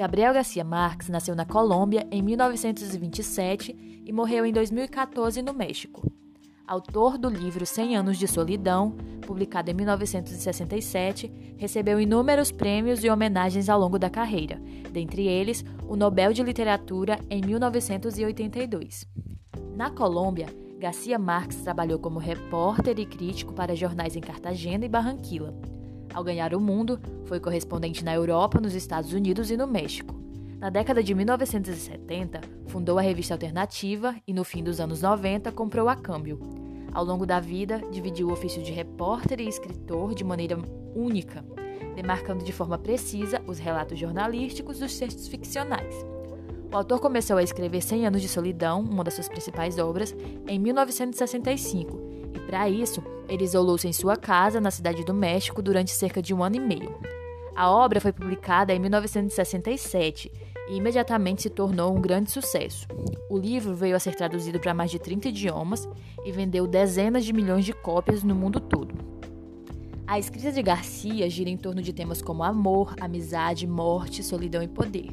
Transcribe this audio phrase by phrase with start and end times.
[0.00, 6.10] Gabriel Garcia Marques nasceu na Colômbia em 1927 e morreu em 2014 no México.
[6.66, 13.68] Autor do livro Cem Anos de Solidão, publicado em 1967, recebeu inúmeros prêmios e homenagens
[13.68, 14.58] ao longo da carreira,
[14.90, 19.06] dentre eles o Nobel de Literatura em 1982.
[19.76, 20.46] Na Colômbia,
[20.78, 25.54] Garcia Marques trabalhou como repórter e crítico para jornais em Cartagena e Barranquilla.
[26.12, 30.14] Ao ganhar o mundo, foi correspondente na Europa, nos Estados Unidos e no México.
[30.58, 35.88] Na década de 1970, fundou a revista Alternativa e, no fim dos anos 90, comprou
[35.88, 36.38] a Câmbio.
[36.92, 40.58] Ao longo da vida, dividiu o ofício de repórter e escritor de maneira
[40.94, 41.44] única,
[41.94, 45.94] demarcando de forma precisa os relatos jornalísticos dos textos ficcionais.
[46.72, 50.14] O autor começou a escrever Cem Anos de Solidão, uma das suas principais obras,
[50.46, 55.90] em 1965, e para isso, ele isolou-se em sua casa, na cidade do México, durante
[55.90, 56.98] cerca de um ano e meio.
[57.54, 60.30] A obra foi publicada em 1967
[60.68, 62.86] e imediatamente se tornou um grande sucesso.
[63.28, 65.88] O livro veio a ser traduzido para mais de 30 idiomas
[66.24, 68.94] e vendeu dezenas de milhões de cópias no mundo todo.
[70.06, 74.68] A escrita de Garcia gira em torno de temas como amor, amizade, morte, solidão e
[74.68, 75.10] poder.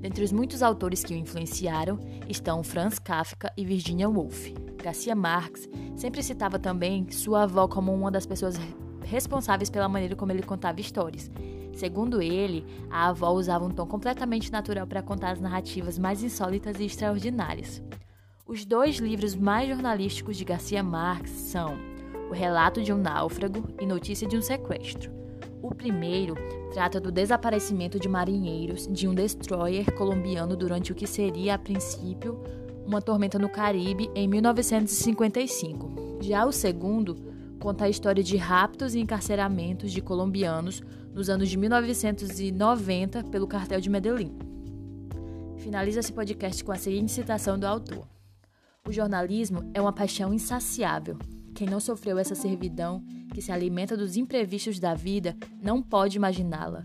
[0.00, 1.98] Dentre os muitos autores que o influenciaram
[2.28, 4.52] estão Franz Kafka e Virginia Woolf.
[4.82, 8.56] Garcia Marques sempre citava também sua avó como uma das pessoas
[9.04, 11.30] responsáveis pela maneira como ele contava histórias.
[11.74, 16.78] Segundo ele, a avó usava um tom completamente natural para contar as narrativas mais insólitas
[16.80, 17.82] e extraordinárias.
[18.46, 21.78] Os dois livros mais jornalísticos de Garcia Marques são
[22.28, 25.10] O Relato de um Náufrago e Notícia de um Sequestro.
[25.62, 26.34] O primeiro
[26.72, 32.42] trata do desaparecimento de marinheiros de um destroyer colombiano durante o que seria, a princípio,
[32.86, 36.18] uma tormenta no Caribe em 1955.
[36.20, 37.16] Já o segundo
[37.60, 43.80] conta a história de raptos e encarceramentos de colombianos nos anos de 1990 pelo cartel
[43.80, 44.36] de Medellín.
[45.58, 48.06] Finaliza esse podcast com a seguinte citação do autor:
[48.86, 51.18] O jornalismo é uma paixão insaciável.
[51.54, 56.82] Quem não sofreu essa servidão que se alimenta dos imprevistos da vida não pode imaginá-la.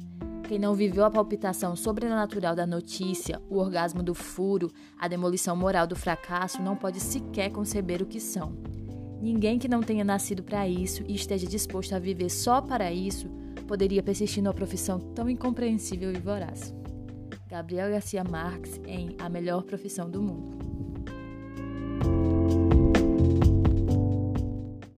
[0.48, 5.86] Quem não viveu a palpitação sobrenatural da notícia, o orgasmo do furo, a demolição moral
[5.86, 8.54] do fracasso, não pode sequer conceber o que são.
[9.22, 13.30] Ninguém que não tenha nascido para isso e esteja disposto a viver só para isso
[13.68, 16.74] poderia persistir numa profissão tão incompreensível e voraz.
[17.50, 20.77] Gabriel Garcia Marques em A Melhor Profissão do Mundo.